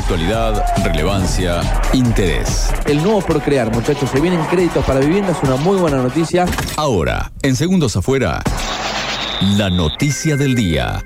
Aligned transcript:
Actualidad, 0.00 0.64
relevancia, 0.82 1.60
interés. 1.92 2.70
El 2.86 3.02
nuevo 3.02 3.20
Procrear, 3.20 3.70
muchachos, 3.70 4.08
se 4.10 4.18
vienen 4.18 4.40
créditos 4.46 4.82
para 4.86 4.98
vivienda, 4.98 5.32
es 5.32 5.38
una 5.42 5.56
muy 5.56 5.76
buena 5.76 5.98
noticia. 5.98 6.46
Ahora, 6.76 7.30
en 7.42 7.54
segundos 7.54 7.96
afuera, 7.96 8.42
la 9.42 9.68
noticia 9.68 10.36
del 10.36 10.54
día. 10.54 11.04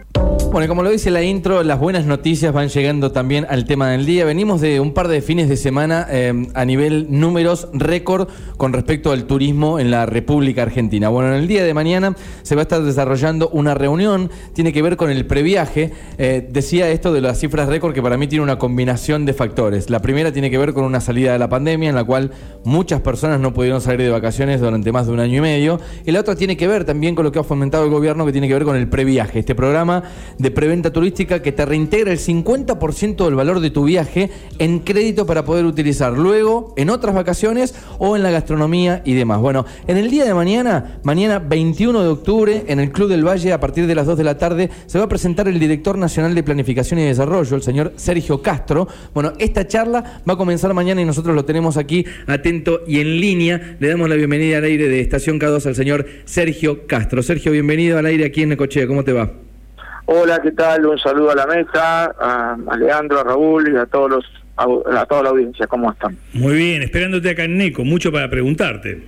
Bueno, 0.54 0.68
como 0.68 0.84
lo 0.84 0.90
dice 0.90 1.10
la 1.10 1.20
intro, 1.20 1.64
las 1.64 1.80
buenas 1.80 2.06
noticias 2.06 2.52
van 2.52 2.68
llegando 2.68 3.10
también 3.10 3.44
al 3.50 3.64
tema 3.64 3.88
del 3.88 4.06
día. 4.06 4.24
Venimos 4.24 4.60
de 4.60 4.78
un 4.78 4.94
par 4.94 5.08
de 5.08 5.20
fines 5.20 5.48
de 5.48 5.56
semana 5.56 6.06
eh, 6.08 6.46
a 6.54 6.64
nivel 6.64 7.08
números 7.10 7.66
récord 7.72 8.28
con 8.56 8.72
respecto 8.72 9.10
al 9.10 9.24
turismo 9.24 9.80
en 9.80 9.90
la 9.90 10.06
República 10.06 10.62
Argentina. 10.62 11.08
Bueno, 11.08 11.34
en 11.34 11.40
el 11.40 11.48
día 11.48 11.64
de 11.64 11.74
mañana 11.74 12.14
se 12.42 12.54
va 12.54 12.60
a 12.60 12.62
estar 12.62 12.84
desarrollando 12.84 13.48
una 13.48 13.74
reunión, 13.74 14.30
tiene 14.52 14.72
que 14.72 14.80
ver 14.80 14.96
con 14.96 15.10
el 15.10 15.26
previaje. 15.26 15.90
Eh, 16.18 16.48
decía 16.48 16.88
esto 16.88 17.12
de 17.12 17.20
las 17.20 17.40
cifras 17.40 17.68
récord 17.68 17.92
que 17.92 18.00
para 18.00 18.16
mí 18.16 18.28
tiene 18.28 18.44
una 18.44 18.56
combinación 18.56 19.26
de 19.26 19.32
factores. 19.32 19.90
La 19.90 19.98
primera 19.98 20.30
tiene 20.30 20.52
que 20.52 20.58
ver 20.58 20.72
con 20.72 20.84
una 20.84 21.00
salida 21.00 21.32
de 21.32 21.40
la 21.40 21.48
pandemia 21.48 21.88
en 21.88 21.96
la 21.96 22.04
cual 22.04 22.30
muchas 22.62 23.00
personas 23.00 23.40
no 23.40 23.52
pudieron 23.52 23.80
salir 23.80 24.02
de 24.02 24.10
vacaciones 24.10 24.60
durante 24.60 24.92
más 24.92 25.08
de 25.08 25.14
un 25.14 25.18
año 25.18 25.38
y 25.38 25.40
medio. 25.40 25.80
Y 26.06 26.12
la 26.12 26.20
otra 26.20 26.36
tiene 26.36 26.56
que 26.56 26.68
ver 26.68 26.84
también 26.84 27.16
con 27.16 27.24
lo 27.24 27.32
que 27.32 27.40
ha 27.40 27.42
fomentado 27.42 27.82
el 27.86 27.90
gobierno 27.90 28.24
que 28.24 28.30
tiene 28.30 28.46
que 28.46 28.54
ver 28.54 28.62
con 28.62 28.76
el 28.76 28.86
previaje, 28.86 29.40
este 29.40 29.56
programa 29.56 30.04
preventa 30.50 30.92
turística 30.92 31.42
que 31.42 31.52
te 31.52 31.64
reintegra 31.64 32.12
el 32.12 32.18
50% 32.18 33.24
del 33.24 33.34
valor 33.34 33.60
de 33.60 33.70
tu 33.70 33.84
viaje 33.84 34.30
en 34.58 34.80
crédito 34.80 35.26
para 35.26 35.44
poder 35.44 35.64
utilizar 35.64 36.12
luego 36.16 36.74
en 36.76 36.90
otras 36.90 37.14
vacaciones 37.14 37.74
o 37.98 38.16
en 38.16 38.22
la 38.22 38.30
gastronomía 38.30 39.02
y 39.04 39.14
demás. 39.14 39.40
Bueno, 39.40 39.66
en 39.86 39.96
el 39.96 40.10
día 40.10 40.24
de 40.24 40.34
mañana, 40.34 41.00
mañana 41.02 41.38
21 41.38 42.02
de 42.02 42.08
octubre, 42.08 42.64
en 42.66 42.80
el 42.80 42.92
Club 42.92 43.08
del 43.08 43.26
Valle, 43.26 43.52
a 43.52 43.60
partir 43.60 43.86
de 43.86 43.94
las 43.94 44.06
2 44.06 44.18
de 44.18 44.24
la 44.24 44.38
tarde, 44.38 44.70
se 44.86 44.98
va 44.98 45.04
a 45.04 45.08
presentar 45.08 45.48
el 45.48 45.58
director 45.58 45.98
nacional 45.98 46.34
de 46.34 46.42
Planificación 46.42 47.00
y 47.00 47.04
Desarrollo, 47.04 47.56
el 47.56 47.62
señor 47.62 47.92
Sergio 47.96 48.42
Castro. 48.42 48.88
Bueno, 49.12 49.32
esta 49.38 49.66
charla 49.66 50.22
va 50.28 50.34
a 50.34 50.36
comenzar 50.36 50.72
mañana 50.74 51.00
y 51.00 51.04
nosotros 51.04 51.34
lo 51.34 51.44
tenemos 51.44 51.76
aquí 51.76 52.04
atento 52.26 52.80
y 52.86 53.00
en 53.00 53.20
línea. 53.20 53.76
Le 53.78 53.88
damos 53.88 54.08
la 54.08 54.14
bienvenida 54.16 54.58
al 54.58 54.64
aire 54.64 54.88
de 54.88 55.00
Estación 55.00 55.38
K2 55.38 55.66
al 55.66 55.74
señor 55.74 56.06
Sergio 56.24 56.86
Castro. 56.86 57.22
Sergio, 57.22 57.52
bienvenido 57.52 57.98
al 57.98 58.06
aire 58.06 58.24
aquí 58.24 58.42
en 58.42 58.50
Necochea. 58.50 58.86
¿Cómo 58.86 59.04
te 59.04 59.12
va? 59.12 59.43
Hola, 60.06 60.40
¿qué 60.42 60.52
tal? 60.52 60.86
Un 60.86 60.98
saludo 60.98 61.30
a 61.30 61.34
la 61.34 61.46
mesa, 61.46 62.04
a, 62.04 62.76
Leandro, 62.76 63.20
a 63.20 63.24
Raúl 63.24 63.72
y 63.72 63.76
a 63.76 63.86
todos 63.86 64.10
los 64.10 64.24
a, 64.56 65.06
toda 65.06 65.22
la 65.22 65.30
audiencia. 65.30 65.66
¿Cómo 65.66 65.90
están? 65.90 66.16
Muy 66.34 66.54
bien, 66.54 66.82
esperándote 66.82 67.30
acá 67.30 67.44
en 67.44 67.56
Neco, 67.56 67.84
mucho 67.84 68.12
para 68.12 68.28
preguntarte. 68.28 69.02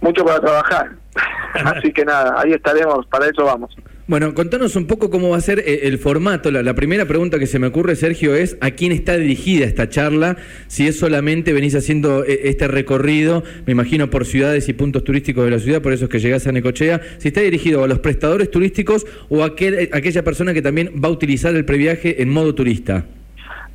Mucho 0.00 0.24
para 0.24 0.40
trabajar. 0.40 0.90
Así 1.64 1.92
que 1.92 2.04
nada, 2.04 2.40
ahí 2.40 2.52
estaremos, 2.52 3.06
para 3.06 3.26
eso 3.26 3.44
vamos. 3.44 3.74
Bueno, 4.08 4.32
contanos 4.32 4.74
un 4.74 4.86
poco 4.86 5.10
cómo 5.10 5.28
va 5.28 5.36
a 5.36 5.40
ser 5.42 5.58
eh, 5.58 5.80
el 5.82 5.98
formato. 5.98 6.50
La, 6.50 6.72
primera 6.72 7.04
pregunta 7.04 7.38
que 7.38 7.46
se 7.46 7.58
me 7.58 7.66
ocurre, 7.66 7.94
Sergio, 7.94 8.34
es 8.34 8.56
¿a 8.62 8.70
quién 8.70 8.90
está 8.90 9.18
dirigida 9.18 9.66
esta 9.66 9.90
charla? 9.90 10.38
Si 10.66 10.88
es 10.88 10.98
solamente 10.98 11.52
venís 11.52 11.74
haciendo 11.74 12.24
eh, 12.24 12.40
este 12.44 12.68
recorrido, 12.68 13.42
me 13.66 13.72
imagino 13.72 14.08
por 14.08 14.24
ciudades 14.24 14.66
y 14.70 14.72
puntos 14.72 15.04
turísticos 15.04 15.44
de 15.44 15.50
la 15.50 15.58
ciudad, 15.58 15.82
por 15.82 15.92
eso 15.92 16.06
es 16.06 16.10
que 16.10 16.20
llegás 16.20 16.46
a 16.46 16.52
Necochea, 16.52 17.02
si 17.18 17.28
está 17.28 17.42
dirigido 17.42 17.84
a 17.84 17.86
los 17.86 17.98
prestadores 17.98 18.50
turísticos 18.50 19.04
o 19.28 19.42
a 19.42 19.48
aquel, 19.48 19.90
aquella 19.92 20.24
persona 20.24 20.54
que 20.54 20.62
también 20.62 20.90
va 21.04 21.08
a 21.08 21.12
utilizar 21.12 21.54
el 21.54 21.66
previaje 21.66 22.22
en 22.22 22.30
modo 22.30 22.54
turista. 22.54 23.04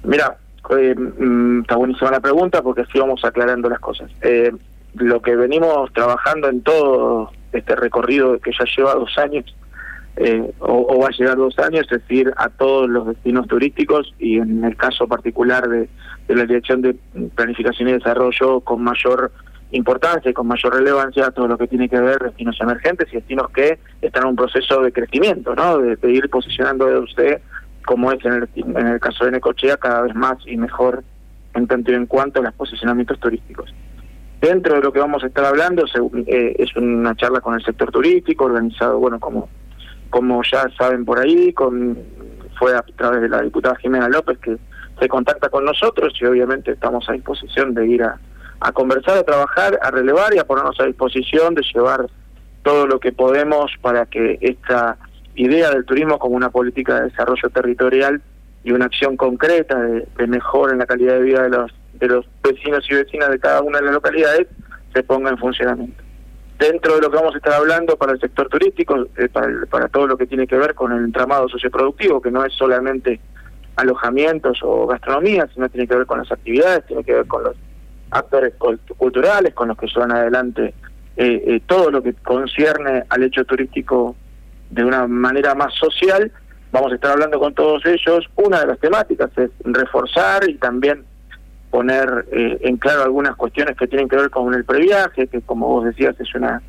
Mira, 0.04 0.36
eh, 0.76 0.96
mm, 0.96 1.62
está 1.62 1.76
buenísima 1.76 2.10
la 2.10 2.20
pregunta 2.22 2.64
porque 2.64 2.82
así 2.82 2.98
vamos 2.98 3.24
aclarando 3.24 3.70
las 3.70 3.80
cosas. 3.80 4.10
lo 4.96 5.22
que 5.22 5.36
venimos 5.36 5.94
trabajando 5.94 6.50
en 6.50 6.62
todo 6.62 7.32
este 7.52 7.76
recorrido 7.76 8.40
que 8.40 8.52
ya 8.52 8.66
lleva 8.76 8.96
dos 8.96 9.16
años 9.20 9.46
eh, 10.16 10.54
o, 10.60 11.00
va 11.00 11.08
a 11.08 11.12
llegar 11.12 11.38
dos 11.38 11.58
años, 11.58 11.88
es 11.90 12.02
decir, 12.02 12.32
a 12.38 12.50
todos 12.50 12.88
los 12.88 13.08
destinos 13.08 13.48
turísticos 13.48 14.14
y 14.20 14.38
en 14.38 14.64
el 14.64 14.76
caso 14.76 15.08
particular 15.08 15.68
de, 15.68 15.90
la 16.28 16.46
Dirección 16.46 16.82
de 16.82 16.96
Planificación 17.36 17.90
y 17.90 17.94
Desarrollo 17.94 18.60
con 18.62 18.84
mayor 18.84 19.32
importancia 19.72 20.30
y 20.30 20.34
con 20.34 20.48
mayor 20.48 20.76
relevancia 20.76 21.32
todo 21.32 21.48
lo 21.48 21.58
que 21.58 21.68
tiene 21.68 21.90
que 21.90 22.00
ver 22.00 22.20
destinos 22.20 22.56
emergentes 22.62 23.08
y 23.12 23.16
destinos 23.16 23.50
que 23.50 23.80
están 24.02 24.24
en 24.24 24.30
un 24.30 24.36
proceso 24.36 24.82
de 24.82 24.92
crecimiento, 24.92 25.56
¿no? 25.56 25.80
De, 25.80 26.12
ir 26.12 26.30
posicionando 26.30 26.86
de 26.86 27.00
usted, 27.00 27.42
como 27.84 28.12
es 28.12 28.24
en 28.24 28.34
el, 28.34 28.50
en 28.56 28.88
el 28.88 29.00
caso 29.00 29.26
de 29.26 29.32
Necochea, 29.32 29.78
cada 29.78 30.02
vez 30.04 30.14
más 30.14 30.38
y 30.46 30.58
mejor 30.58 31.04
en 31.56 31.68
tanto 31.68 31.92
y 31.92 31.96
en 31.96 32.06
cuanto 32.06 32.40
a 32.40 32.44
los 32.44 32.54
posicionamientos 32.54 33.20
turísticos. 33.20 33.74
Dentro 34.42 34.76
de 34.76 34.82
lo 34.82 34.92
que 34.92 35.00
vamos 35.00 35.24
a 35.24 35.28
estar 35.28 35.46
hablando 35.46 35.86
eh, 36.28 36.56
es 36.60 36.76
una 36.76 37.16
charla 37.16 37.40
con 37.42 37.56
el 37.56 37.64
sector 37.64 37.92
turístico, 37.92 38.46
organizado, 38.46 39.00
bueno, 39.00 39.20
como 39.20 39.50
como 40.14 40.44
ya 40.44 40.70
saben 40.78 41.06
por 41.06 41.18
ahí, 41.18 41.56
fue 42.60 42.76
a 42.76 42.84
través 42.96 43.20
de 43.22 43.30
la 43.30 43.42
diputada 43.42 43.76
Jimena 43.78 44.08
López 44.08 44.38
que 44.38 44.58
se 45.00 45.08
contacta 45.08 45.50
con 45.50 45.66
nosotros 45.66 46.14
y 46.22 46.26
obviamente 46.26 46.74
estamos 46.74 47.10
a 47.10 47.14
disposición 47.14 47.74
de 47.74 47.88
ir 47.88 48.04
a, 48.04 48.20
conversar, 48.74 49.18
a 49.18 49.24
trabajar, 49.24 49.80
a 49.82 49.90
relevar 49.90 50.32
y 50.36 50.38
a 50.38 50.46
ponernos 50.46 50.80
a 50.80 50.86
disposición 50.86 51.56
de 51.56 51.64
llevar 51.74 52.06
todo 52.62 52.86
lo 52.86 53.00
que 53.00 53.12
podemos 53.12 53.72
para 53.82 54.06
que 54.06 54.38
esta 54.40 54.98
idea 55.34 55.72
del 55.72 55.84
turismo 55.84 56.20
como 56.20 56.36
una 56.36 56.52
política 56.52 57.00
de 57.00 57.10
desarrollo 57.10 57.50
territorial 57.50 58.22
y 58.64 58.72
una 58.72 58.86
acción 58.86 59.18
concreta 59.18 59.82
de, 59.82 60.08
de 60.16 60.28
mejora 60.28 60.74
en 60.74 60.78
la 60.78 60.86
calidad 60.86 61.16
de 61.16 61.22
vida 61.22 61.50
de 61.94 62.08
los 62.08 62.26
vecinos 62.44 62.86
y 62.88 62.94
vecinas 62.94 63.32
de 63.32 63.40
cada 63.40 63.64
una 63.64 63.80
de 63.80 63.86
las 63.86 63.96
localidades 63.96 64.48
se 64.94 65.02
ponga 65.02 65.32
en 65.32 65.40
funcionamiento 65.40 66.03
dentro 66.58 66.96
de 66.96 67.02
lo 67.02 67.10
que 67.10 67.18
vamos 67.18 67.34
a 67.34 67.38
estar 67.38 67.54
hablando 67.54 67.98
para 67.98 68.14
el 68.14 68.20
sector 68.20 68.48
turístico, 68.50 69.08
eh, 69.18 69.30
para, 69.30 69.48
para 69.70 69.88
todo 69.88 70.08
lo 70.08 70.18
que 70.18 70.28
tiene 70.28 70.48
que 70.48 70.58
ver 70.58 70.76
con 70.76 70.92
el 70.92 71.04
entramado 71.04 71.50
socioproductivo, 71.50 72.22
que 72.22 72.32
no 72.32 72.46
es 72.46 72.54
solamente 72.54 73.20
alojamientos 73.76 74.60
o 74.62 74.88
gastronomía, 74.88 75.48
sino 75.54 75.70
tiene 75.70 75.88
que 75.88 75.96
ver 75.96 76.06
con 76.06 76.20
las 76.20 76.32
actividades, 76.32 76.86
tiene 76.86 77.04
que 77.04 77.14
ver 77.14 77.28
con 77.28 77.44
los 77.44 77.56
actores 78.12 78.54
culturales, 78.98 79.54
con 79.54 79.68
los 79.70 79.78
que 79.78 79.88
llevan 79.88 80.12
adelante 80.12 80.74
eh, 81.16 81.44
eh, 81.48 81.62
todo 81.66 81.92
lo 81.92 82.02
que 82.02 82.14
concierne 82.14 83.04
al 83.10 83.24
hecho 83.24 83.44
turístico 83.46 84.16
de 84.70 84.84
una 84.84 85.08
manera 85.08 85.56
más 85.56 85.74
social. 85.74 86.32
Vamos 86.72 86.92
a 86.92 86.96
estar 86.96 87.12
hablando 87.12 87.40
con 87.40 87.54
todos 87.54 87.86
ellos. 87.86 88.28
Una 88.36 88.62
de 88.62 88.68
las 88.68 88.80
temáticas 88.80 89.30
es 89.38 89.52
reforzar 89.64 90.48
y 90.50 90.56
también 90.56 91.06
poner 91.74 92.28
eh, 92.32 92.60
en 92.62 92.78
claro 92.78 93.02
algunas 93.02 93.36
cuestiones 93.36 93.76
que 93.76 93.88
tienen 93.88 94.08
que 94.08 94.16
ver 94.16 94.30
con 94.30 94.54
el 94.54 94.64
previaje, 94.64 95.26
que 95.26 95.42
como 95.42 95.68
vos 95.68 95.86
decías 95.86 96.16
es 96.20 96.36
una 96.36 96.62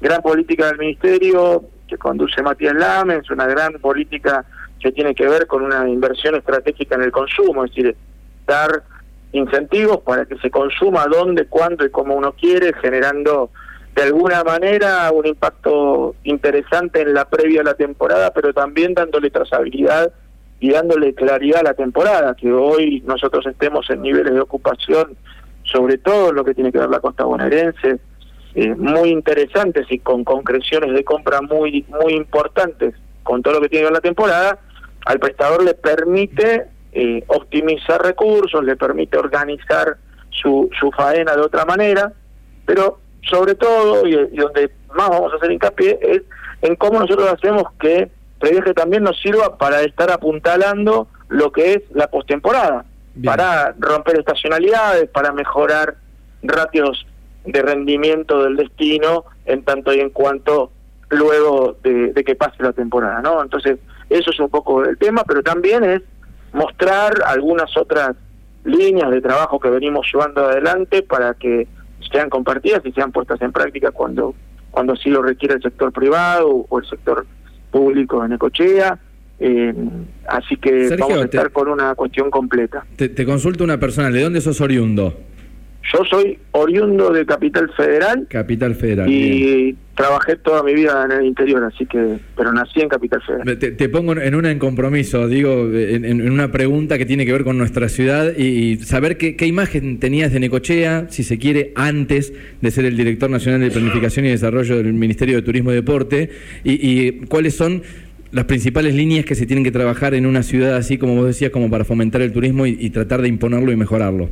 gran 0.00 0.22
política 0.22 0.66
del 0.66 0.78
Ministerio 0.78 1.64
que 1.88 1.98
conduce 1.98 2.40
Matías 2.40 2.76
Lame, 2.76 3.16
es 3.16 3.28
una 3.32 3.48
gran 3.48 3.72
política 3.80 4.44
que 4.78 4.92
tiene 4.92 5.12
que 5.12 5.26
ver 5.26 5.48
con 5.48 5.64
una 5.64 5.88
inversión 5.88 6.36
estratégica 6.36 6.94
en 6.94 7.02
el 7.02 7.10
consumo, 7.10 7.64
es 7.64 7.72
decir, 7.72 7.96
dar 8.46 8.84
incentivos 9.32 9.98
para 10.02 10.24
que 10.24 10.38
se 10.38 10.52
consuma 10.52 11.06
dónde, 11.06 11.46
cuándo 11.46 11.84
y 11.84 11.90
cómo 11.90 12.14
uno 12.14 12.32
quiere, 12.34 12.74
generando 12.74 13.50
de 13.96 14.02
alguna 14.04 14.44
manera 14.44 15.10
un 15.10 15.26
impacto 15.26 16.14
interesante 16.22 17.00
en 17.00 17.12
la 17.12 17.28
previa 17.28 17.62
a 17.62 17.64
la 17.64 17.74
temporada, 17.74 18.32
pero 18.32 18.54
también 18.54 18.94
dándole 18.94 19.30
trazabilidad 19.30 20.12
y 20.64 20.70
dándole 20.70 21.12
claridad 21.12 21.60
a 21.60 21.64
la 21.64 21.74
temporada, 21.74 22.34
que 22.34 22.50
hoy 22.50 23.02
nosotros 23.04 23.44
estemos 23.44 23.84
en 23.90 24.00
niveles 24.00 24.32
de 24.32 24.40
ocupación, 24.40 25.14
sobre 25.62 25.98
todo 25.98 26.32
lo 26.32 26.42
que 26.42 26.54
tiene 26.54 26.72
que 26.72 26.78
ver 26.78 26.88
la 26.88 27.00
costa 27.00 27.24
eh, 28.54 28.74
muy 28.74 29.10
interesantes 29.10 29.86
y 29.90 29.98
con 29.98 30.24
concreciones 30.24 30.94
de 30.94 31.04
compra 31.04 31.42
muy 31.42 31.84
muy 32.00 32.14
importantes 32.14 32.94
con 33.22 33.42
todo 33.42 33.54
lo 33.54 33.60
que 33.60 33.68
tiene 33.68 33.82
que 33.82 33.90
ver 33.90 33.92
la 33.92 34.00
temporada, 34.00 34.58
al 35.04 35.18
prestador 35.18 35.62
le 35.62 35.74
permite 35.74 36.64
eh, 36.92 37.22
optimizar 37.26 38.02
recursos, 38.02 38.64
le 38.64 38.76
permite 38.76 39.18
organizar 39.18 39.98
su, 40.30 40.70
su 40.80 40.90
faena 40.92 41.36
de 41.36 41.42
otra 41.42 41.66
manera, 41.66 42.10
pero 42.64 43.00
sobre 43.28 43.54
todo, 43.54 44.06
y 44.06 44.14
donde 44.34 44.70
más 44.94 45.10
vamos 45.10 45.30
a 45.30 45.36
hacer 45.36 45.52
hincapié, 45.52 45.98
es 46.00 46.22
en 46.62 46.74
cómo 46.76 47.00
nosotros 47.00 47.30
hacemos 47.30 47.64
que 47.78 48.10
previaje 48.38 48.74
también 48.74 49.02
nos 49.02 49.20
sirva 49.20 49.56
para 49.56 49.82
estar 49.82 50.10
apuntalando 50.10 51.08
lo 51.28 51.52
que 51.52 51.74
es 51.74 51.82
la 51.92 52.08
postemporada, 52.08 52.84
para 53.24 53.74
romper 53.78 54.18
estacionalidades, 54.18 55.08
para 55.08 55.32
mejorar 55.32 55.96
ratios 56.42 57.06
de 57.44 57.62
rendimiento 57.62 58.42
del 58.42 58.56
destino 58.56 59.24
en 59.46 59.62
tanto 59.64 59.92
y 59.92 60.00
en 60.00 60.10
cuanto 60.10 60.70
luego 61.10 61.76
de, 61.82 62.12
que 62.24 62.34
pase 62.34 62.62
la 62.62 62.72
temporada, 62.72 63.20
¿no? 63.22 63.42
Entonces, 63.42 63.78
eso 64.10 64.30
es 64.30 64.40
un 64.40 64.48
poco 64.48 64.84
el 64.84 64.98
tema, 64.98 65.22
pero 65.26 65.42
también 65.42 65.84
es 65.84 66.02
mostrar 66.52 67.22
algunas 67.26 67.76
otras 67.76 68.16
líneas 68.64 69.10
de 69.10 69.20
trabajo 69.20 69.60
que 69.60 69.68
venimos 69.68 70.06
llevando 70.12 70.46
adelante 70.46 71.02
para 71.02 71.34
que 71.34 71.68
sean 72.10 72.30
compartidas 72.30 72.84
y 72.84 72.92
sean 72.92 73.12
puestas 73.12 73.40
en 73.42 73.52
práctica 73.52 73.90
cuando 73.90 74.34
cuando 74.74 74.94
así 74.94 75.08
lo 75.08 75.22
requiere 75.22 75.54
el 75.54 75.62
sector 75.62 75.92
privado 75.92 76.66
o 76.68 76.78
el 76.80 76.86
sector 76.86 77.24
público 77.94 78.24
en 78.24 78.32
Ecochea. 78.32 78.98
Eh, 79.38 79.74
así 80.28 80.56
que 80.56 80.96
vamos 80.96 81.18
a 81.18 81.24
estar 81.24 81.50
con 81.50 81.68
una 81.68 81.94
cuestión 81.94 82.30
completa. 82.30 82.84
Te, 82.96 83.24
consulto 83.24 83.64
una 83.64 83.78
persona, 83.78 84.10
¿de 84.10 84.22
dónde 84.22 84.40
sos 84.40 84.60
oriundo? 84.60 85.14
Yo 85.92 86.04
soy 86.04 86.38
oriundo 86.52 87.12
de 87.12 87.26
Capital 87.26 87.70
Federal. 87.76 88.26
Capital 88.28 88.74
Federal. 88.74 89.10
Y 89.10 89.76
trabajé 89.94 90.36
toda 90.36 90.62
mi 90.62 90.74
vida 90.74 91.04
en 91.04 91.12
el 91.12 91.26
interior, 91.26 91.62
así 91.62 91.86
que, 91.86 92.18
pero 92.36 92.52
nací 92.52 92.80
en 92.80 92.88
Capital 92.88 93.22
Federal. 93.22 93.58
Te, 93.58 93.88
pongo 93.88 94.12
en 94.12 94.34
una 94.34 94.50
en 94.50 94.58
compromiso, 94.58 95.28
digo, 95.28 95.68
en, 95.72 96.30
una 96.30 96.50
pregunta 96.50 96.98
que 96.98 97.06
tiene 97.06 97.26
que 97.26 97.32
ver 97.32 97.44
con 97.44 97.58
nuestra 97.58 97.88
ciudad 97.88 98.36
y, 98.36 98.78
saber 98.78 99.18
qué, 99.18 99.46
imagen 99.46 100.00
tenías 100.00 100.32
de 100.32 100.40
Necochea, 100.40 101.06
si 101.10 101.22
se 101.22 101.38
quiere, 101.38 101.72
antes 101.76 102.32
de 102.60 102.70
ser 102.70 102.86
el 102.86 102.96
director 102.96 103.30
nacional 103.30 103.60
de 103.60 103.70
planificación 103.70 104.26
y 104.26 104.30
desarrollo 104.30 104.78
del 104.78 104.92
Ministerio 104.94 105.36
de 105.36 105.42
Turismo 105.42 105.70
y 105.70 105.74
Deporte, 105.74 106.30
y, 106.64 107.12
cuáles 107.26 107.54
son 107.54 107.82
las 108.32 108.46
principales 108.46 108.94
líneas 108.94 109.24
que 109.24 109.36
se 109.36 109.46
tienen 109.46 109.64
que 109.64 109.70
trabajar 109.70 110.14
en 110.14 110.26
una 110.26 110.42
ciudad 110.42 110.76
así, 110.76 110.98
como 110.98 111.14
vos 111.14 111.26
decías, 111.26 111.52
como 111.52 111.70
para 111.70 111.84
fomentar 111.84 112.20
el 112.20 112.32
turismo 112.32 112.66
y, 112.66 112.90
tratar 112.90 113.22
de 113.22 113.28
imponerlo 113.28 113.70
y 113.70 113.76
mejorarlo. 113.76 114.30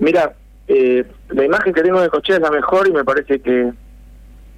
Mira, 0.00 0.34
eh, 0.68 1.04
la 1.28 1.44
imagen 1.44 1.72
que 1.72 1.82
tengo 1.82 1.98
de 1.98 2.04
Necochea 2.04 2.36
es 2.36 2.42
la 2.42 2.50
mejor 2.50 2.88
y 2.88 2.92
me 2.92 3.04
parece 3.04 3.40
que 3.40 3.72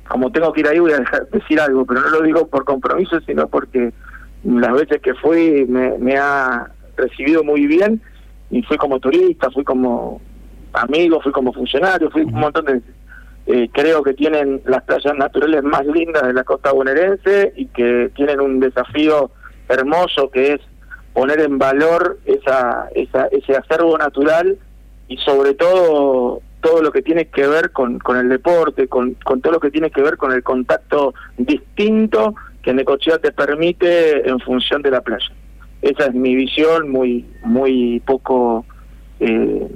como 0.09 0.31
tengo 0.31 0.53
que 0.53 0.61
ir 0.61 0.69
ahí 0.69 0.79
voy 0.79 0.93
a 0.93 1.03
decir 1.33 1.61
algo, 1.61 1.85
pero 1.87 2.01
no 2.01 2.11
lo 2.11 2.23
digo 2.23 2.47
por 2.47 2.65
compromiso, 2.65 3.21
sino 3.21 3.49
porque 3.49 3.93
las 4.45 4.73
veces 4.73 5.01
que 5.01 5.15
fui 5.15 5.65
me, 5.67 6.17
ha 6.17 6.71
recibido 6.97 7.43
muy 7.43 7.67
bien 7.67 8.03
y 8.51 8.63
fui 8.63 8.77
como 8.77 9.01
turista, 9.01 9.51
fui 9.51 9.65
como 9.65 10.21
amigo, 10.75 11.21
fui 11.23 11.33
como 11.33 11.53
funcionario, 11.53 12.11
fui 12.11 12.23
un 12.23 12.35
montón 12.35 12.67
de... 12.67 12.83
Eh, 13.47 13.69
creo 13.73 14.03
que 14.03 14.15
tienen 14.15 14.63
las 14.65 14.83
playas 14.85 15.15
naturales 15.17 15.63
más 15.63 15.85
lindas 15.87 16.23
de 16.23 16.33
la 16.33 16.45
costa 16.45 16.73
bonaerense 16.73 17.53
y 17.57 17.67
que 17.67 18.11
tienen 18.15 18.41
un 18.41 18.59
desafío 18.59 19.31
hermoso 19.69 20.31
que 20.31 20.55
es 20.55 20.61
poner 21.13 21.41
en 21.41 21.59
valor 21.59 22.19
esa, 22.25 22.89
esa, 22.95 23.27
ese 23.27 23.55
acervo 23.57 23.99
natural 23.99 24.59
y 25.09 25.17
sobre 25.19 25.55
todo 25.55 26.41
todo 26.61 26.81
lo 26.81 26.91
que 26.93 27.03
tiene 27.03 27.27
que 27.27 27.47
ver 27.47 27.73
con, 27.73 27.99
con 27.99 28.17
el 28.17 28.31
deporte, 28.31 28.89
con, 28.89 29.15
con 29.23 29.43
todo 29.43 29.53
lo 29.53 29.61
que 29.61 29.71
tiene 29.71 29.91
que 29.91 30.01
ver 30.01 30.17
con 30.17 30.33
el 30.33 30.43
contacto 30.43 31.13
distinto 31.37 32.35
que 32.63 32.73
Necochea 32.73 33.19
te 33.19 33.33
permite 33.33 34.27
en 34.27 34.41
función 34.41 34.81
de 34.81 34.91
la 34.91 35.03
playa. 35.03 35.31
Esa 35.83 36.07
es 36.07 36.15
mi 36.15 36.35
visión, 36.35 36.89
muy 36.89 37.27
muy 37.45 38.01
poco, 38.07 38.65
eh, 39.21 39.69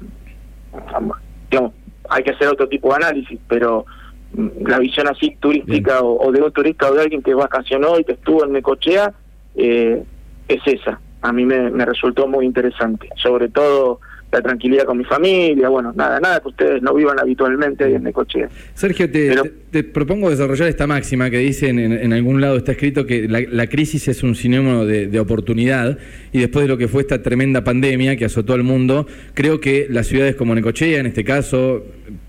digamos, 1.50 1.72
hay 2.08 2.22
que 2.22 2.30
hacer 2.30 2.48
otro 2.48 2.66
tipo 2.66 2.88
de 2.88 2.96
análisis, 2.96 3.38
pero 3.46 3.84
mm, 4.32 4.66
la 4.66 4.78
visión 4.78 5.06
así 5.08 5.36
turística 5.38 6.00
o, 6.02 6.32
de 6.32 6.40
un 6.40 6.50
turista 6.52 6.90
o 6.90 6.94
de 6.94 7.02
alguien 7.02 7.22
que 7.22 7.34
vacacionó 7.34 7.98
y 7.98 8.04
que 8.04 8.12
estuvo 8.12 8.46
en 8.46 8.52
Necochea 8.52 9.12
eh, 9.56 10.02
es 10.48 10.62
esa. 10.64 10.98
A 11.20 11.32
mí 11.32 11.44
me, 11.44 11.70
me 11.70 11.84
resultó 11.84 12.26
muy 12.26 12.46
interesante, 12.46 13.10
sobre 13.16 13.50
todo 13.50 14.00
la 14.30 14.42
tranquilidad 14.42 14.84
con 14.84 14.98
mi 14.98 15.04
familia, 15.04 15.68
bueno, 15.68 15.92
nada, 15.96 16.20
nada 16.20 16.40
que 16.40 16.48
ustedes 16.48 16.82
no 16.82 16.94
vivan 16.94 17.18
habitualmente 17.18 17.84
en 17.84 18.02
Necochea. 18.02 18.48
Sergio, 18.74 19.10
te, 19.10 19.84
propongo 19.84 20.28
desarrollar 20.28 20.68
esta 20.68 20.86
máxima 20.86 21.30
que 21.30 21.38
dice 21.38 21.68
en, 21.68 22.12
algún 22.12 22.40
lado 22.40 22.56
está 22.56 22.72
escrito 22.72 23.06
que 23.06 23.26
la, 23.28 23.66
crisis 23.66 24.08
es 24.08 24.22
un 24.22 24.34
sinónimo 24.34 24.84
de, 24.84 25.06
de, 25.06 25.20
oportunidad 25.20 25.98
y 26.32 26.40
después 26.40 26.64
de 26.64 26.68
lo 26.68 26.76
que 26.76 26.88
fue 26.88 27.02
esta 27.02 27.22
tremenda 27.22 27.64
pandemia 27.64 28.16
que 28.16 28.26
azotó 28.26 28.52
al 28.52 28.64
mundo, 28.64 29.06
creo 29.34 29.60
que 29.60 29.86
las 29.88 30.06
ciudades 30.06 30.36
como 30.36 30.54
Necochea, 30.54 31.00
en 31.00 31.06
este 31.06 31.24
caso, 31.24 31.84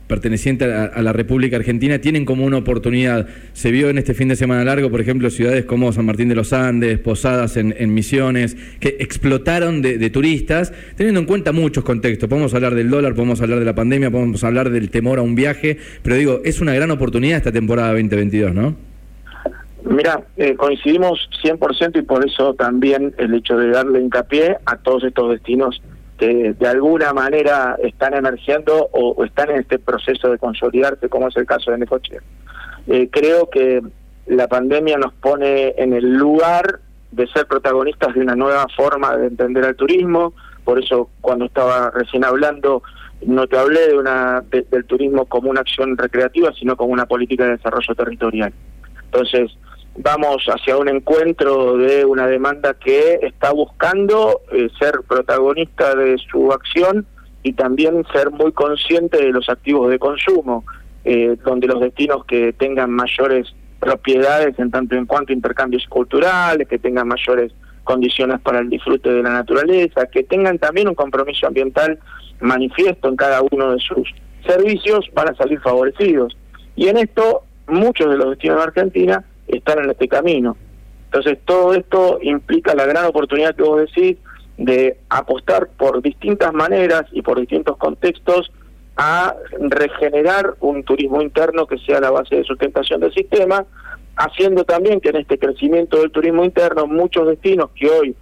perteneciente 0.09 0.65
a, 0.65 1.01
la 1.03 1.13
República 1.13 1.55
Argentina 1.55 1.99
tienen 1.99 2.25
como 2.25 2.43
una 2.43 2.57
oportunidad. 2.57 3.27
Se 3.53 3.69
vio 3.69 3.89
en 3.89 3.99
este 3.99 4.15
fin 4.15 4.27
de 4.27 4.35
semana 4.35 4.63
largo, 4.65 4.89
por 4.89 4.99
ejemplo, 4.99 5.29
ciudades 5.29 5.65
como 5.65 5.93
San 5.93 6.07
Martín 6.07 6.27
de 6.27 6.35
los 6.35 6.51
Andes, 6.51 6.97
Posadas 6.97 7.55
en, 7.57 7.93
Misiones, 7.93 8.57
que 8.79 8.97
explotaron 8.99 9.83
de, 9.83 10.09
turistas, 10.09 10.73
teniendo 10.97 11.19
en 11.19 11.27
cuenta 11.27 11.51
muchos 11.51 11.83
contextos. 11.83 12.27
Podemos 12.27 12.53
hablar 12.55 12.73
del 12.73 12.89
dólar, 12.89 13.13
podemos 13.13 13.39
hablar 13.39 13.59
de 13.59 13.65
la 13.65 13.75
pandemia, 13.75 14.09
podemos 14.09 14.43
hablar 14.43 14.71
del 14.71 14.89
temor 14.89 15.19
a 15.19 15.21
un 15.21 15.35
viaje, 15.35 15.77
pero 16.01 16.15
digo, 16.15 16.41
es 16.43 16.59
una 16.59 16.73
gran 16.73 16.89
oportunidad 16.89 17.37
esta 17.37 17.51
temporada 17.51 17.89
2022, 17.89 18.55
¿no? 18.55 18.75
Mira, 19.85 20.23
eh, 20.37 20.55
coincidimos 20.55 21.29
100% 21.43 21.99
y 21.99 22.01
por 22.01 22.27
eso 22.27 22.55
también 22.55 23.13
el 23.19 23.35
hecho 23.35 23.55
de 23.57 23.69
darle 23.69 24.01
hincapié 24.01 24.57
a 24.65 24.75
todos 24.77 25.03
estos 25.03 25.29
destinos 25.31 25.81
que 26.19 26.53
de 26.53 26.67
alguna 26.67 27.13
manera 27.13 27.77
están 27.81 28.13
emergiendo 28.13 28.89
o, 28.91 29.23
están 29.23 29.51
en 29.51 29.61
este 29.61 29.79
proceso 29.79 30.29
de 30.29 30.37
consolidarse, 30.37 31.07
como 31.07 31.29
es 31.29 31.37
el 31.37 31.45
caso 31.45 31.71
de 31.71 31.77
Necochea. 31.77 32.19
Eh, 32.87 33.09
creo 33.09 33.49
que 33.49 33.81
la 34.27 34.47
pandemia 34.47 34.97
nos 34.97 35.13
pone 35.13 35.73
en 35.77 35.93
el 35.93 36.13
lugar 36.15 36.81
de 37.11 37.25
ser 37.27 37.47
protagonistas 37.47 38.13
de 38.13 38.19
una 38.19 38.35
nueva 38.35 38.67
forma 38.75 39.15
de 39.15 39.27
entender 39.27 39.63
al 39.63 39.75
turismo, 39.75 40.33
por 40.65 40.83
eso 40.83 41.09
cuando 41.21 41.45
estaba 41.45 41.89
recién 41.91 42.25
hablando 42.25 42.83
no 43.25 43.47
te 43.47 43.57
hablé 43.57 43.87
de 43.87 43.97
una 43.97 44.43
del 44.49 44.85
turismo 44.85 45.25
como 45.25 45.49
una 45.49 45.61
acción 45.61 45.97
recreativa, 45.97 46.53
sino 46.53 46.77
como 46.77 46.93
una 46.93 47.05
política 47.05 47.45
de 47.45 47.57
desarrollo 47.57 47.95
territorial. 47.95 48.53
Entonces, 49.05 49.51
vamos 50.01 50.45
hacia 50.47 50.77
un 50.77 50.87
encuentro 50.87 51.77
de 51.77 52.05
una 52.05 52.25
demanda 52.25 52.73
que 52.73 53.19
está 53.21 53.51
buscando 53.51 54.41
eh, 54.51 54.69
ser 54.79 55.01
protagonista 55.07 55.93
de 55.93 56.17
su 56.31 56.53
acción 56.53 57.05
y 57.43 57.53
también 57.53 58.05
ser 58.13 58.31
muy 58.31 58.51
consciente 58.53 59.17
de 59.17 59.31
los 59.31 59.49
activos 59.49 59.89
de 59.89 59.99
consumo, 59.99 60.63
eh, 61.03 61.35
donde 61.43 61.67
los 61.67 61.81
destinos 61.81 62.25
que 62.25 62.53
tengan 62.53 62.91
mayores 62.91 63.53
propiedades 63.79 64.57
en 64.57 64.71
tanto 64.71 64.95
en 64.95 65.05
cuanto 65.05 65.33
a 65.33 65.35
intercambios 65.35 65.85
culturales, 65.87 66.67
que 66.67 66.79
tengan 66.79 67.07
mayores 67.07 67.51
condiciones 67.83 68.39
para 68.39 68.59
el 68.59 68.69
disfrute 68.69 69.09
de 69.09 69.23
la 69.23 69.31
naturaleza, 69.31 70.05
que 70.07 70.23
tengan 70.23 70.59
también 70.59 70.87
un 70.87 70.95
compromiso 70.95 71.47
ambiental 71.47 71.99
manifiesto 72.39 73.09
en 73.09 73.15
cada 73.17 73.41
uno 73.51 73.73
de 73.73 73.79
sus 73.79 74.09
servicios, 74.45 75.09
van 75.13 75.29
a 75.29 75.35
salir 75.35 75.59
favorecidos. 75.59 76.37
Y 76.75 76.87
en 76.87 76.97
esto, 76.97 77.43
muchos 77.67 78.09
de 78.09 78.17
los 78.17 78.29
destinos 78.29 78.57
de 78.57 78.63
Argentina 78.63 79.25
están 79.57 79.79
en 79.83 79.91
este 79.91 80.07
camino. 80.07 80.57
Entonces, 81.05 81.39
todo 81.45 81.73
esto 81.73 82.19
implica 82.21 82.75
la 82.75 82.85
gran 82.85 83.05
oportunidad 83.05 83.55
que 83.55 83.63
vos 83.63 83.81
decís 83.81 84.17
de 84.57 84.97
apostar 85.09 85.69
por 85.77 86.01
distintas 86.01 86.53
maneras 86.53 87.05
y 87.11 87.21
por 87.21 87.39
distintos 87.39 87.77
contextos 87.77 88.51
a 88.97 89.33
regenerar 89.59 90.55
un 90.59 90.83
turismo 90.83 91.21
interno 91.21 91.65
que 91.65 91.77
sea 91.79 92.01
la 92.01 92.11
base 92.11 92.35
de 92.35 92.43
sustentación 92.43 92.99
del 92.99 93.13
sistema, 93.13 93.65
haciendo 94.17 94.65
también 94.65 94.99
que 94.99 95.09
en 95.09 95.15
este 95.15 95.39
crecimiento 95.39 96.01
del 96.01 96.11
turismo 96.11 96.43
interno 96.43 96.85
muchos 96.85 97.25
destinos 97.27 97.69
que 97.73 97.89
hoy 97.89 98.15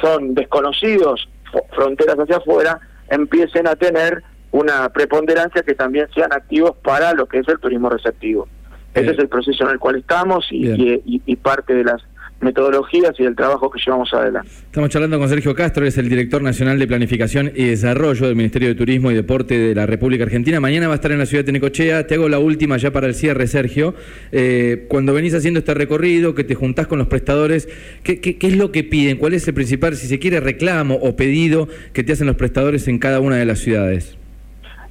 son 0.00 0.34
desconocidos, 0.34 1.28
fronteras 1.74 2.16
hacia 2.16 2.36
afuera, 2.36 2.80
empiecen 3.10 3.66
a 3.66 3.74
tener 3.74 4.22
una 4.52 4.88
preponderancia 4.90 5.62
que 5.62 5.74
también 5.74 6.06
sean 6.14 6.32
activos 6.32 6.76
para 6.82 7.12
lo 7.14 7.26
que 7.26 7.38
es 7.38 7.48
el 7.48 7.58
turismo 7.58 7.90
receptivo. 7.90 8.46
Ese 8.94 9.10
es 9.10 9.18
el 9.18 9.28
proceso 9.28 9.64
en 9.64 9.70
el 9.70 9.78
cual 9.78 9.96
estamos 9.96 10.46
y, 10.50 11.36
parte 11.36 11.74
de 11.74 11.84
las 11.84 12.02
metodologías 12.40 13.12
y 13.18 13.22
del 13.22 13.36
trabajo 13.36 13.70
que 13.70 13.80
llevamos 13.84 14.12
adelante. 14.12 14.50
Estamos 14.50 14.90
charlando 14.90 15.18
con 15.18 15.28
Sergio 15.28 15.54
Castro, 15.54 15.86
es 15.86 15.96
el 15.96 16.08
director 16.08 16.42
nacional 16.42 16.78
de 16.78 16.86
Planificación 16.86 17.52
y 17.54 17.66
Desarrollo 17.66 18.26
del 18.26 18.36
Ministerio 18.36 18.68
de 18.68 18.74
Turismo 18.74 19.10
y 19.10 19.14
Deporte 19.14 19.56
de 19.56 19.74
la 19.74 19.86
República 19.86 20.24
Argentina. 20.24 20.60
Mañana 20.60 20.88
va 20.88 20.94
a 20.94 20.96
estar 20.96 21.12
en 21.12 21.18
la 21.18 21.26
ciudad 21.26 21.44
de 21.44 21.52
Necochea. 21.52 22.06
Te 22.06 22.16
hago 22.16 22.28
la 22.28 22.40
última 22.40 22.76
ya 22.76 22.90
para 22.90 23.06
el 23.06 23.14
cierre, 23.14 23.46
Sergio. 23.46 23.94
Eh, 24.32 24.86
cuando 24.88 25.14
venís 25.14 25.34
haciendo 25.34 25.60
este 25.60 25.72
recorrido, 25.72 26.34
que 26.34 26.42
te 26.44 26.54
juntás 26.54 26.88
con 26.88 26.98
los 26.98 27.06
prestadores, 27.06 27.68
¿qué, 28.02 28.20
¿qué, 28.20 28.36
es 28.40 28.56
lo 28.56 28.72
que 28.72 28.82
piden? 28.82 29.18
¿Cuál 29.18 29.34
es 29.34 29.46
el 29.46 29.54
principal, 29.54 29.94
si 29.94 30.08
se 30.08 30.18
quiere, 30.18 30.40
reclamo 30.40 30.96
o 30.96 31.14
pedido 31.16 31.68
que 31.92 32.02
te 32.02 32.12
hacen 32.12 32.26
los 32.26 32.36
prestadores 32.36 32.88
en 32.88 32.98
cada 32.98 33.20
una 33.20 33.36
de 33.36 33.44
las 33.44 33.60
ciudades? 33.60 34.18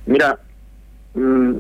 Mira, 0.06 0.40
mm, 1.14 1.56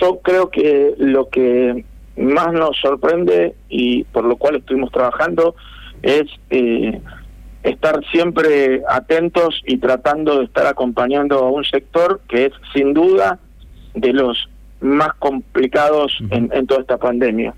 yo 0.00 0.20
creo 0.20 0.50
que 0.50 0.94
lo 0.98 1.28
que 1.28 1.84
más 2.16 2.52
nos 2.52 2.76
sorprende 2.78 3.54
y 3.68 4.04
por 4.04 4.24
lo 4.24 4.36
cual 4.36 4.56
estuvimos 4.56 4.90
trabajando 4.92 5.54
es 6.02 6.24
eh, 6.50 7.00
estar 7.62 8.04
siempre 8.10 8.82
atentos 8.88 9.62
y 9.66 9.78
tratando 9.78 10.38
de 10.38 10.44
estar 10.44 10.66
acompañando 10.66 11.38
a 11.38 11.50
un 11.50 11.64
sector 11.64 12.20
que 12.28 12.46
es 12.46 12.52
sin 12.72 12.92
duda 12.92 13.38
de 13.94 14.12
los 14.12 14.48
más 14.80 15.14
complicados 15.20 16.18
en, 16.30 16.66
toda 16.66 16.80
esta 16.80 16.98
pandemia. 16.98 17.54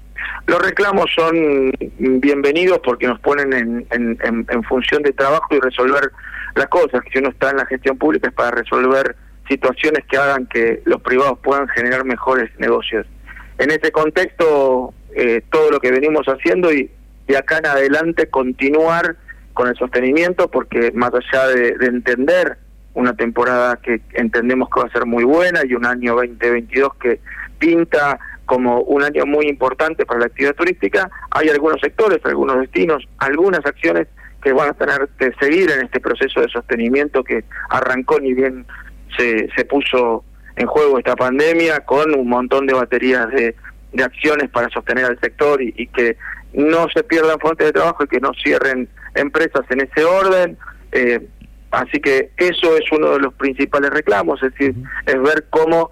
Los 0.47 0.61
reclamos 0.63 1.07
son 1.15 1.73
bienvenidos 1.99 2.81
porque 2.85 3.07
nos 3.07 3.19
ponen 3.21 3.53
en, 3.53 3.87
en, 3.91 4.47
en 4.49 4.63
función 4.65 5.03
de 5.03 5.13
trabajo 5.13 5.47
y 5.51 5.61
resolver 5.61 6.11
las 6.55 6.67
cosas. 6.69 7.03
Si 7.11 7.19
uno 7.19 7.31
está 7.31 7.51
en 7.51 7.57
la 7.57 7.67
gestión 7.67 7.97
pública 7.97 8.29
es 8.29 8.35
para 8.35 8.51
resolver 8.51 9.17
situaciones 9.49 10.05
que 10.07 10.17
hagan 10.17 10.47
que 10.47 10.83
los 10.85 11.01
privados 11.03 11.39
puedan 11.43 11.69
generar 11.69 12.05
mejores 12.05 12.51
negocios. 12.59 13.07
En 13.59 13.71
ese 13.71 13.93
contexto, 13.93 14.95
eh, 15.15 15.43
todo 15.51 15.71
lo 15.71 15.81
que 15.81 15.91
venimos 15.91 16.27
haciendo 16.27 16.73
y 16.73 16.91
de 17.27 17.37
acá 17.37 17.59
en 17.59 17.67
adelante 17.67 18.29
continuar 18.29 19.17
con 19.53 19.69
el 19.69 19.77
sostenimiento, 19.77 20.51
porque 20.51 20.91
más 20.93 21.13
allá 21.15 21.49
de, 21.49 21.77
entender 21.87 22.59
una 22.95 23.15
temporada 23.15 23.79
que 23.83 24.01
entendemos 24.15 24.69
que 24.69 24.81
va 24.81 24.87
a 24.87 24.93
ser 24.93 25.07
muy 25.07 25.25
buena 25.25 25.61
y 25.65 25.75
un 25.75 25.87
año 25.87 26.15
2022 26.15 26.95
que 26.97 27.21
pinta 27.59 28.19
como 28.47 28.81
un 28.83 29.03
año 29.03 29.25
muy 29.27 29.47
importante 29.47 30.05
para 30.05 30.21
la 30.21 30.27
actividad 30.27 30.55
turística, 30.55 31.11
hay 31.31 31.49
algunos 31.49 31.81
sectores, 31.81 32.21
algunos 32.25 32.61
destinos, 32.61 33.09
algunas 33.19 33.65
acciones 33.65 34.09
que 34.43 34.53
van 34.53 34.71
a 34.71 34.75
tener 34.75 35.09
que 35.19 35.33
seguir 35.41 35.71
en 35.71 35.87
este 35.87 36.01
proceso 36.01 36.41
de 36.41 36.49
sostenimiento 36.49 37.25
que 37.25 37.45
arrancó 37.71 38.21
ni 38.21 38.35
bien 38.35 38.67
se, 39.17 39.49
se 39.57 39.65
puso 39.65 40.25
en 40.57 40.67
juego 40.67 40.99
esta 40.99 41.17
pandemia 41.17 41.81
con 41.81 42.15
un 42.15 42.29
montón 42.29 42.67
de 42.67 42.75
baterías 42.75 43.29
de, 43.31 43.55
de 43.93 44.05
acciones 44.05 44.51
para 44.51 44.69
sostener 44.71 45.05
al 45.05 45.21
sector 45.21 45.61
y, 45.61 45.75
y 45.77 45.87
que 45.89 46.17
no 46.53 46.87
se 46.95 47.03
pierdan 47.03 47.39
fuentes 47.41 47.67
de 47.67 47.73
trabajo 47.73 48.05
y 48.05 48.09
que 48.09 48.21
no 48.21 48.33
cierren 48.43 48.89
empresas 49.15 49.63
en 49.71 49.81
ese 49.81 50.05
orden. 50.05 50.57
Eh, 50.93 51.27
así 51.71 52.01
que 52.01 52.31
eso 52.37 52.77
es 52.77 52.85
uno 52.93 53.11
de 53.13 53.19
los 53.19 53.35
principales 53.35 53.91
reclamos, 53.91 54.43
es 54.43 54.53
decir, 54.53 54.75
es 55.07 55.23
ver 55.23 55.47
cómo 55.51 55.91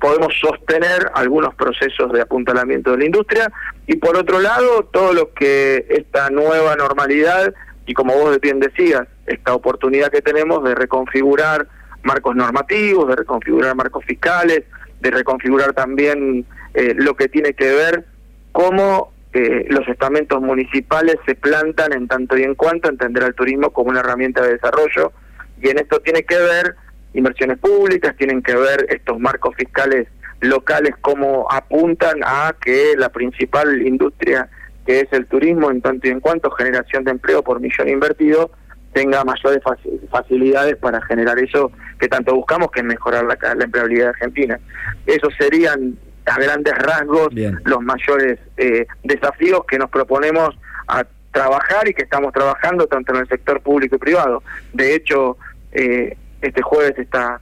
podemos 0.00 0.34
sostener 0.40 1.10
algunos 1.14 1.54
procesos 1.54 2.12
de 2.12 2.20
apuntalamiento 2.20 2.90
de 2.90 2.98
la 2.98 3.04
industria 3.06 3.50
y 3.86 3.96
por 3.96 4.16
otro 4.16 4.40
lado 4.40 4.84
todo 4.92 5.14
lo 5.14 5.32
que 5.32 5.86
esta 5.88 6.28
nueva 6.28 6.76
normalidad 6.76 7.54
y 7.86 7.94
como 7.94 8.14
vos 8.14 8.38
bien 8.40 8.60
decías, 8.60 9.06
esta 9.26 9.54
oportunidad 9.54 10.10
que 10.10 10.20
tenemos 10.20 10.62
de 10.64 10.74
reconfigurar 10.74 11.68
marcos 12.06 12.34
normativos, 12.34 13.08
de 13.08 13.16
reconfigurar 13.16 13.74
marcos 13.74 14.04
fiscales, 14.04 14.64
de 15.00 15.10
reconfigurar 15.10 15.74
también 15.74 16.46
eh, 16.74 16.94
lo 16.96 17.14
que 17.14 17.28
tiene 17.28 17.52
que 17.52 17.70
ver 17.70 18.06
cómo 18.52 19.12
eh, 19.32 19.66
los 19.68 19.86
estamentos 19.88 20.40
municipales 20.40 21.16
se 21.26 21.34
plantan 21.34 21.92
en 21.92 22.08
tanto 22.08 22.38
y 22.38 22.42
en 22.42 22.54
cuanto 22.54 22.88
entender 22.88 23.24
al 23.24 23.34
turismo 23.34 23.70
como 23.70 23.90
una 23.90 24.00
herramienta 24.00 24.42
de 24.42 24.52
desarrollo. 24.52 25.12
Y 25.60 25.68
en 25.68 25.78
esto 25.78 26.00
tiene 26.00 26.22
que 26.22 26.38
ver 26.38 26.74
inversiones 27.12 27.58
públicas, 27.58 28.16
tienen 28.16 28.42
que 28.42 28.54
ver 28.54 28.86
estos 28.88 29.18
marcos 29.18 29.54
fiscales 29.56 30.08
locales 30.40 30.94
cómo 31.00 31.46
apuntan 31.50 32.20
a 32.24 32.54
que 32.60 32.94
la 32.96 33.10
principal 33.10 33.86
industria 33.86 34.48
que 34.86 35.00
es 35.00 35.12
el 35.12 35.26
turismo 35.26 35.70
en 35.70 35.82
tanto 35.82 36.06
y 36.06 36.10
en 36.10 36.20
cuanto 36.20 36.50
generación 36.52 37.04
de 37.04 37.10
empleo 37.10 37.42
por 37.42 37.60
millón 37.60 37.88
invertido 37.88 38.50
tenga 38.96 39.22
mayores 39.24 39.60
facilidades 40.10 40.74
para 40.76 41.02
generar 41.02 41.38
eso 41.38 41.70
que 42.00 42.08
tanto 42.08 42.34
buscamos 42.34 42.70
que 42.70 42.80
es 42.80 42.86
mejorar 42.86 43.26
la, 43.26 43.54
la 43.54 43.64
empleabilidad 43.64 44.08
Argentina. 44.08 44.58
Esos 45.04 45.34
serían 45.38 45.98
a 46.24 46.38
grandes 46.40 46.74
rasgos 46.78 47.28
los 47.34 47.82
mayores 47.82 48.38
eh, 48.56 48.86
desafíos 49.04 49.66
que 49.68 49.78
nos 49.78 49.90
proponemos 49.90 50.58
a 50.88 51.04
trabajar 51.30 51.86
y 51.86 51.92
que 51.92 52.04
estamos 52.04 52.32
trabajando 52.32 52.86
tanto 52.86 53.12
en 53.12 53.20
el 53.20 53.28
sector 53.28 53.60
público 53.60 53.96
y 53.96 53.98
privado. 53.98 54.42
De 54.72 54.94
hecho, 54.94 55.36
eh, 55.72 56.16
este 56.40 56.62
jueves 56.62 56.98
está 56.98 57.38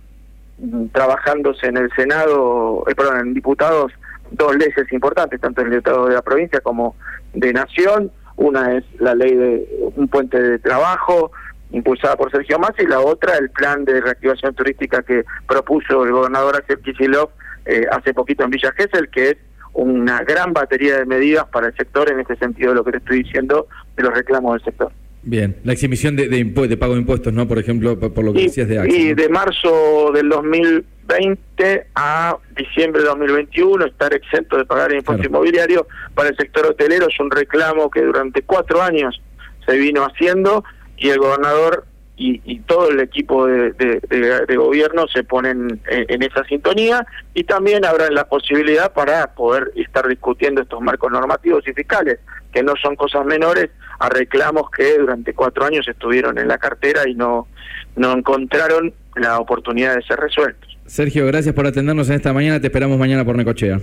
mm, 0.59 0.87
trabajándose 0.87 1.69
en 1.69 1.77
el 1.77 1.89
Senado, 1.95 2.83
eh, 2.89 2.97
perdón, 2.97 3.21
en 3.21 3.35
diputados, 3.35 3.93
dos 4.33 4.57
leyes 4.57 4.93
importantes, 4.93 5.41
tanto 5.41 5.61
en 5.61 5.69
el 5.69 5.75
Estado 5.75 6.07
de 6.07 6.15
la 6.15 6.23
provincia 6.23 6.61
como 6.61 6.97
de 7.33 7.53
Nación. 7.53 8.11
Una 8.37 8.77
es 8.77 8.85
la 8.99 9.15
ley 9.15 9.33
de 9.37 9.93
un 9.95 10.09
puente 10.09 10.43
de 10.43 10.59
trabajo 10.59 11.31
impulsada 11.75 12.17
por 12.17 12.31
Sergio 12.31 12.59
Massa 12.59 12.83
y 12.83 12.87
la 12.87 13.01
otra 13.01 13.37
el 13.37 13.51
plan 13.51 13.85
de 13.85 14.01
reactivación 14.01 14.55
turística 14.55 15.03
que 15.03 15.25
propuso 15.47 16.05
el 16.05 16.13
gobernador 16.13 16.57
Axel 16.57 16.79
Kicillof 16.79 17.31
eh, 17.67 17.85
hace 17.91 18.15
poquito 18.15 18.45
en 18.45 18.51
Villa 18.51 18.73
Gesell, 18.73 19.09
que 19.09 19.31
es 19.31 19.37
una 19.73 20.23
gran 20.23 20.53
batería 20.53 20.99
de 20.99 21.05
medidas 21.05 21.47
para 21.47 21.67
el 21.67 21.77
sector 21.77 22.11
en 22.11 22.21
este 22.21 22.37
sentido 22.37 22.71
de 22.71 22.77
lo 22.77 22.85
que 22.85 22.93
te 22.93 22.99
estoy 22.99 23.25
diciendo 23.25 23.67
de 23.97 24.03
los 24.05 24.15
reclamos 24.15 24.55
del 24.55 24.65
sector. 24.65 24.93
Bien, 25.25 25.57
la 25.65 25.73
exhibición 25.73 26.17
de, 26.17 26.29
de, 26.29 26.77
pago 26.77 26.95
de 26.95 27.01
impuestos, 27.01 27.33
¿no? 27.33 27.49
Por 27.49 27.59
ejemplo, 27.59 27.99
por 27.99 28.25
lo 28.25 28.33
que 28.33 28.43
decías 28.43 28.69
de 28.69 28.79
Axel. 28.79 28.95
Y 28.95 29.15
de 29.15 29.29
marzo 29.31 30.13
del 30.13 30.29
2020 30.29 31.87
a 31.95 32.37
diciembre 32.55 33.01
de 33.01 33.09
2021 33.09 33.87
estar 33.87 34.13
exento 34.13 34.59
de 34.59 34.67
pagar 34.67 34.93
el 34.93 34.99
impuesto 34.99 35.27
inmobiliario 35.27 35.87
para 36.15 36.29
el 36.29 36.37
sector 36.37 36.67
hotelero 36.67 37.09
es 37.09 37.19
un 37.19 37.31
reclamo 37.31 37.91
que 37.91 38.03
durante 38.03 38.43
cuatro 38.43 38.83
años 38.83 39.21
se 39.67 39.77
vino 39.79 40.05
haciendo 40.05 40.63
y 40.97 41.11
el 41.11 41.19
gobernador 41.19 41.87
y, 42.17 42.61
todo 42.61 42.91
el 42.91 43.01
equipo 43.01 43.47
de, 43.47 44.57
gobierno 44.57 45.07
se 45.09 45.25
ponen 45.25 45.81
en, 45.89 46.23
esa 46.23 46.45
sintonía 46.45 47.05
y 47.35 47.45
también 47.45 47.85
habrá 47.85 48.09
la 48.11 48.29
posibilidad 48.29 48.93
para 48.93 49.35
poder 49.35 49.73
estar 49.75 50.07
discutiendo 50.07 50.63
estos 50.63 50.81
marcos 50.81 51.11
normativos 51.11 51.67
y 51.67 51.73
fiscales, 51.73 52.21
que 52.53 52.63
no 52.63 52.75
son 52.81 52.95
cosas 52.95 53.27
menores 53.27 53.71
a 53.99 54.09
reclamos 54.09 54.71
que 54.71 54.99
durante 54.99 55.35
cuatro 55.35 55.65
años 55.65 55.89
estuvieron 55.89 56.39
en 56.39 56.47
la 56.47 56.59
cartera 56.59 57.03
y 57.09 57.15
no, 57.15 57.49
no 57.97 58.13
encontraron 58.13 58.95
la 59.17 59.39
oportunidad 59.39 59.97
de 59.97 60.03
ser 60.03 60.19
resueltos. 60.19 60.79
Sergio, 60.87 61.27
gracias 61.27 61.55
por 61.55 61.67
atendernos 61.67 62.09
en 62.11 62.17
esta 62.17 62.33
mañana, 62.33 62.61
te 62.61 62.69
esperamos 62.69 62.99
mañana 62.99 63.25
por 63.25 63.37
Necochea. 63.37 63.81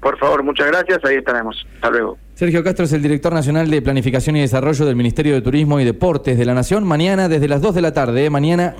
Por 0.00 0.18
favor, 0.18 0.42
muchas 0.42 0.66
gracias, 0.68 0.98
ahí 1.04 1.16
estaremos. 1.16 1.66
Hasta 1.74 1.90
luego. 1.90 2.16
Sergio 2.34 2.64
Castro 2.64 2.86
es 2.86 2.92
el 2.94 3.02
director 3.02 3.34
nacional 3.34 3.68
de 3.68 3.82
Planificación 3.82 4.34
y 4.36 4.40
Desarrollo 4.40 4.86
del 4.86 4.96
Ministerio 4.96 5.34
de 5.34 5.42
Turismo 5.42 5.78
y 5.78 5.84
Deportes 5.84 6.38
de 6.38 6.44
la 6.46 6.54
Nación. 6.54 6.84
Mañana 6.86 7.28
desde 7.28 7.48
las 7.48 7.60
2 7.60 7.74
de 7.74 7.82
la 7.82 7.92
tarde, 7.92 8.24
¿eh? 8.24 8.30
mañana 8.30 8.74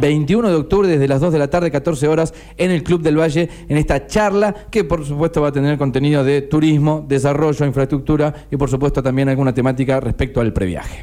21 0.00 0.48
de 0.48 0.54
octubre 0.56 0.88
desde 0.88 1.06
las 1.06 1.20
2 1.20 1.32
de 1.32 1.38
la 1.38 1.48
tarde, 1.48 1.70
14 1.70 2.08
horas, 2.08 2.34
en 2.56 2.72
el 2.72 2.82
Club 2.82 3.02
del 3.02 3.18
Valle, 3.18 3.48
en 3.68 3.76
esta 3.76 4.08
charla 4.08 4.52
que 4.70 4.82
por 4.82 5.04
supuesto 5.04 5.42
va 5.42 5.48
a 5.48 5.52
tener 5.52 5.78
contenido 5.78 6.24
de 6.24 6.42
turismo, 6.42 7.04
desarrollo, 7.06 7.64
infraestructura 7.64 8.34
y 8.50 8.56
por 8.56 8.68
supuesto 8.68 9.00
también 9.00 9.28
alguna 9.28 9.54
temática 9.54 10.00
respecto 10.00 10.40
al 10.40 10.52
previaje. 10.52 11.02